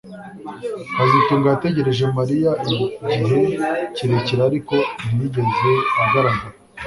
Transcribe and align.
kazitunga 0.95 1.47
yategereje 1.53 2.03
Mariya 2.17 2.51
igihe 2.59 3.43
kirekire 3.95 4.41
ariko 4.49 4.75
ntiyigeze 5.13 5.71
agaragara 6.03 6.57